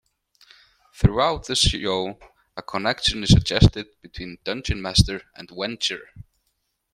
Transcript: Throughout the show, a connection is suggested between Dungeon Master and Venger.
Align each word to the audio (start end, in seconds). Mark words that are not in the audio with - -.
Throughout 0.95 1.45
the 1.45 1.55
show, 1.55 2.17
a 2.57 2.63
connection 2.63 3.21
is 3.21 3.29
suggested 3.29 3.85
between 4.01 4.39
Dungeon 4.43 4.81
Master 4.81 5.21
and 5.35 5.47
Venger. 5.47 5.99